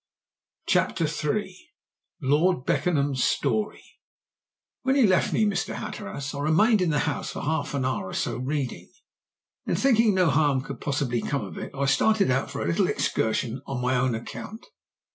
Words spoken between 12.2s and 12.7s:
out for a